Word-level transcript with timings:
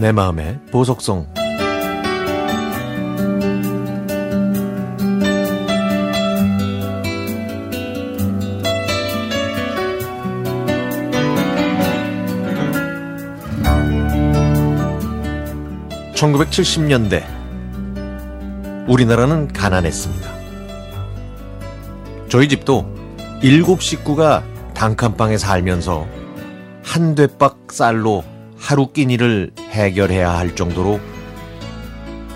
내 0.00 0.12
마음의 0.12 0.58
보석성 0.70 1.26
(1970년대) 16.14 17.22
우리나라는 18.88 19.48
가난했습니다. 19.48 20.30
저희 22.30 22.48
집도 22.48 22.90
일곱 23.42 23.82
식구가 23.82 24.44
단칸방에 24.72 25.36
살면서 25.36 26.06
한 26.82 27.14
대박 27.14 27.70
쌀로 27.70 28.24
하루 28.56 28.92
끼니를 28.92 29.52
해결해야 29.70 30.36
할 30.36 30.54
정도로 30.54 31.00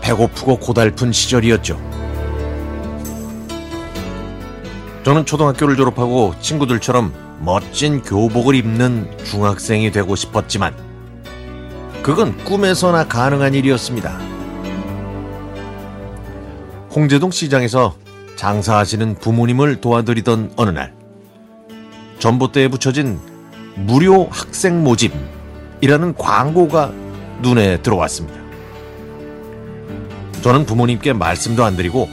배고프고 0.00 0.58
고달픈 0.58 1.12
시절이었죠. 1.12 1.78
저는 5.04 5.26
초등학교를 5.26 5.76
졸업하고 5.76 6.34
친구들처럼 6.40 7.12
멋진 7.40 8.02
교복을 8.02 8.54
입는 8.54 9.08
중학생이 9.24 9.90
되고 9.92 10.16
싶었지만 10.16 10.74
그건 12.02 12.36
꿈에서나 12.44 13.06
가능한 13.06 13.54
일이었습니다. 13.54 14.18
홍제동 16.94 17.30
시장에서 17.30 17.96
장사하시는 18.36 19.16
부모님을 19.16 19.80
도와드리던 19.80 20.52
어느 20.56 20.70
날 20.70 20.94
전봇대에 22.18 22.68
붙여진 22.68 23.20
무료 23.76 24.28
학생 24.30 24.82
모집이라는 24.82 26.14
광고가 26.14 26.92
눈에 27.40 27.82
들어왔습니다. 27.82 28.38
저는 30.42 30.66
부모님께 30.66 31.12
말씀도 31.12 31.64
안 31.64 31.76
드리고 31.76 32.08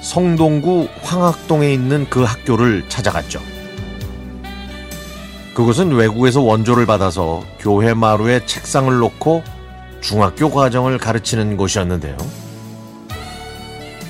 성동구 0.00 0.88
황학동에 1.02 1.72
있는 1.72 2.06
그 2.08 2.22
학교를 2.22 2.88
찾아갔죠. 2.88 3.40
그곳은 5.54 5.92
외국에서 5.92 6.40
원조를 6.40 6.86
받아서 6.86 7.42
교회 7.58 7.92
마루에 7.92 8.46
책상을 8.46 8.96
놓고 8.96 9.42
중학교 10.00 10.50
과정을 10.50 10.98
가르치는 10.98 11.56
곳이었는데요. 11.56 12.16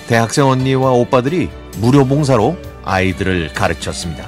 대학생 0.06 0.46
언니와 0.46 0.90
오빠들이 0.92 1.50
무료 1.78 2.04
봉사로 2.06 2.56
아이들을 2.84 3.52
가르쳤습니다. 3.54 4.26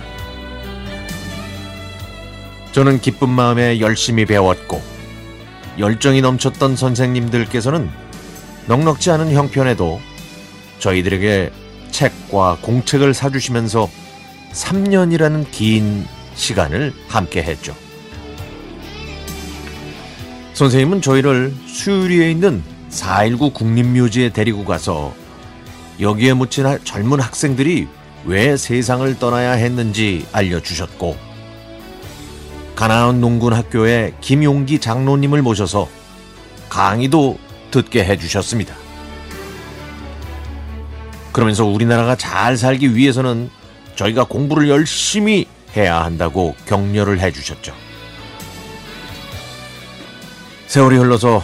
저는 2.73 3.01
기쁜 3.01 3.29
마음에 3.29 3.81
열심히 3.81 4.25
배웠고 4.25 4.90
열정이 5.81 6.21
넘쳤던 6.21 6.77
선생님들께서는 6.77 7.91
넉넉지 8.67 9.11
않은 9.11 9.33
형편에도 9.33 10.01
저희들에게 10.79 11.51
책과 11.91 12.59
공책을 12.61 13.15
사주시면서 13.15 13.89
3년이라는 14.53 15.51
긴 15.51 16.07
시간을 16.35 16.93
함께 17.09 17.43
했죠. 17.43 17.75
선생님은 20.53 21.01
저희를 21.01 21.55
수유리에 21.67 22.31
있는 22.31 22.63
4.19 22.91 23.55
국립묘지에 23.55 24.31
데리고 24.31 24.65
가서 24.67 25.15
여기에 25.99 26.35
묻힌 26.35 26.79
젊은 26.85 27.21
학생들이 27.21 27.89
왜 28.27 28.57
세상을 28.57 29.19
떠나야 29.19 29.53
했는지 29.53 30.27
알려주셨고 30.33 31.30
가나안 32.81 33.21
농군 33.21 33.53
학교의 33.53 34.15
김용기 34.23 34.79
장로님을 34.79 35.43
모셔서 35.43 35.87
강의도 36.71 37.39
듣게 37.71 38.03
해주셨습니다. 38.03 38.75
그러면서 41.31 41.67
우리나라가 41.67 42.17
잘 42.17 42.57
살기 42.57 42.97
위해서는 42.97 43.51
저희가 43.97 44.25
공부를 44.25 44.71
열심히 44.71 45.47
해야 45.77 46.03
한다고 46.03 46.55
격려를 46.65 47.21
해주셨죠. 47.21 47.75
세월이 50.67 50.97
흘러서 50.97 51.43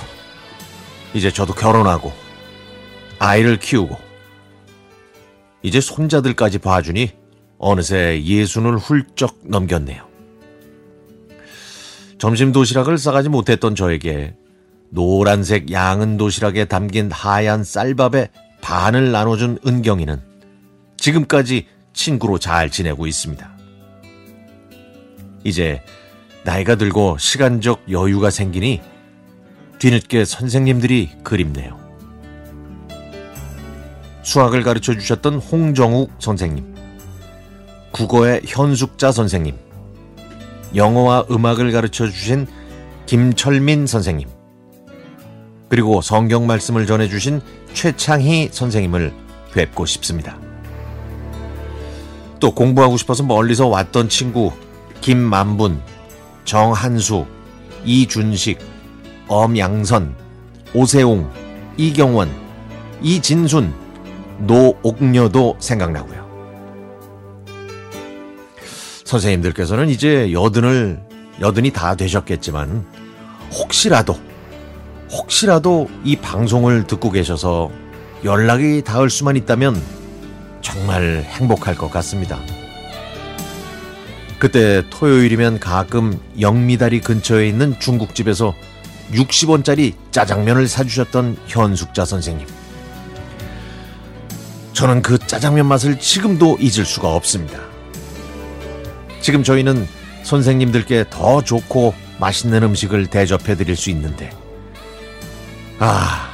이제 1.12 1.30
저도 1.30 1.52
결혼하고 1.52 2.14
아이를 3.18 3.58
키우고 3.58 3.98
이제 5.62 5.82
손자들까지 5.82 6.60
봐주니 6.60 7.10
어느새 7.58 8.22
예순을 8.24 8.78
훌쩍 8.78 9.36
넘겼네요. 9.44 10.05
점심 12.18 12.52
도시락을 12.52 12.98
싸가지 12.98 13.28
못했던 13.28 13.74
저에게 13.74 14.34
노란색 14.90 15.70
양은 15.70 16.16
도시락에 16.16 16.64
담긴 16.64 17.10
하얀 17.10 17.62
쌀밥에 17.62 18.30
반을 18.62 19.12
나눠준 19.12 19.58
은경이는 19.66 20.20
지금까지 20.96 21.66
친구로 21.92 22.38
잘 22.38 22.70
지내고 22.70 23.06
있습니다. 23.06 23.56
이제 25.44 25.82
나이가 26.44 26.74
들고 26.74 27.18
시간적 27.18 27.90
여유가 27.90 28.30
생기니 28.30 28.80
뒤늦게 29.78 30.24
선생님들이 30.24 31.10
그립네요. 31.22 31.78
수학을 34.22 34.62
가르쳐 34.62 34.94
주셨던 34.94 35.36
홍정욱 35.36 36.12
선생님, 36.18 36.74
국어의 37.92 38.42
현숙자 38.44 39.12
선생님, 39.12 39.56
영어와 40.74 41.26
음악을 41.30 41.72
가르쳐 41.72 42.06
주신 42.06 42.46
김철민 43.06 43.86
선생님, 43.86 44.28
그리고 45.68 46.00
성경 46.00 46.46
말씀을 46.46 46.86
전해 46.86 47.08
주신 47.08 47.40
최창희 47.72 48.50
선생님을 48.52 49.12
뵙고 49.52 49.86
싶습니다. 49.86 50.38
또 52.40 52.54
공부하고 52.54 52.96
싶어서 52.96 53.22
멀리서 53.22 53.66
왔던 53.68 54.08
친구 54.08 54.52
김만분, 55.00 55.80
정한수, 56.44 57.26
이준식, 57.84 58.58
엄양선, 59.28 60.14
오세웅, 60.74 61.30
이경원, 61.76 62.30
이진순, 63.02 63.72
노옥녀도 64.40 65.56
생각나고요. 65.58 66.25
선생님들께서는 69.06 69.88
이제 69.88 70.32
여든을 70.32 71.00
여든이 71.40 71.70
다 71.70 71.94
되셨겠지만 71.94 72.84
혹시라도 73.52 74.18
혹시라도 75.10 75.88
이 76.04 76.16
방송을 76.16 76.86
듣고 76.86 77.10
계셔서 77.10 77.70
연락이 78.24 78.82
닿을 78.82 79.08
수만 79.08 79.36
있다면 79.36 79.80
정말 80.60 81.24
행복할 81.24 81.76
것 81.76 81.90
같습니다. 81.92 82.38
그때 84.40 84.82
토요일이면 84.90 85.60
가끔 85.60 86.20
영미다리 86.40 87.00
근처에 87.00 87.48
있는 87.48 87.78
중국집에서 87.78 88.54
60원짜리 89.12 89.94
짜장면을 90.10 90.66
사주셨던 90.66 91.36
현숙자 91.46 92.04
선생님. 92.04 92.46
저는 94.72 95.00
그 95.00 95.16
짜장면 95.18 95.66
맛을 95.66 95.98
지금도 96.00 96.58
잊을 96.60 96.84
수가 96.84 97.14
없습니다. 97.14 97.75
지금 99.26 99.42
저희는 99.42 99.88
선생님들께 100.22 101.06
더 101.10 101.42
좋고 101.42 101.94
맛있는 102.20 102.62
음식을 102.62 103.08
대접해 103.08 103.56
드릴 103.56 103.74
수 103.74 103.90
있는데, 103.90 104.30
아, 105.80 106.30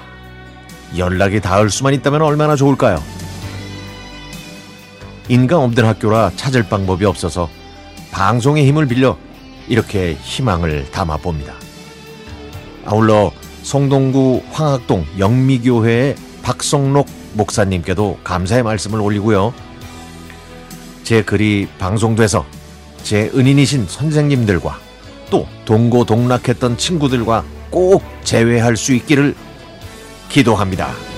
연락이 0.98 1.41
닿을 1.41 1.70
수만 1.70 1.94
있다면 1.94 2.20
얼마나 2.20 2.54
좋을까요? 2.54 3.03
인간 5.30 5.60
없는 5.60 5.86
학교라 5.86 6.32
찾을 6.36 6.65
방법이 6.68 7.06
없어서 7.06 7.48
방송의 8.10 8.66
힘을 8.66 8.84
빌려 8.84 9.16
이렇게 9.68 10.12
희망을 10.21 10.91
담아 10.91 11.16
봅니다. 11.16 11.54
아울러 12.84 13.33
성동구 13.62 14.42
황학동 14.50 15.06
영미교회의 15.18 16.15
박성록 16.42 17.09
목사님께도 17.33 18.18
감사의 18.22 18.62
말씀을 18.62 19.00
올리고요. 19.00 19.54
제 21.04 21.22
글이 21.22 21.68
방송돼서 21.78 22.44
제 23.03 23.31
은인이신 23.34 23.87
선생님들과 23.89 24.78
또 25.31 25.47
동고동락했던 25.65 26.77
친구들과 26.77 27.45
꼭 27.71 28.03
재회할 28.22 28.77
수 28.77 28.93
있기를 28.95 29.34
기도합니다. 30.28 31.11